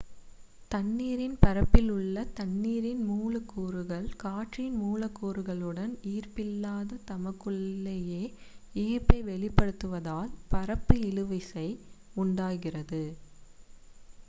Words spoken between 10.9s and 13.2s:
இழுவிசை உண்டாகிறது